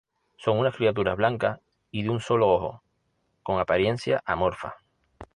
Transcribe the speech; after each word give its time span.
Son 0.37 0.57
unas 0.57 0.73
criaturas 0.75 1.15
blancas 1.15 1.59
y 1.91 2.01
de 2.01 2.09
un 2.09 2.19
solo 2.19 2.49
ojo, 2.49 2.81
con 3.43 3.59
apariencia 3.59 4.19
Amorfa. 4.25 4.77